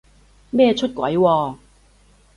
[0.49, 1.57] 咩出軌喎？